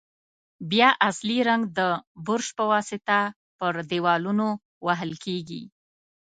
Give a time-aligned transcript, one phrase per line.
[0.71, 1.79] بیا اصلي رنګ د
[2.25, 3.19] برش په واسطه
[3.59, 4.47] پر دېوالونو
[4.85, 5.63] وهل کیږي.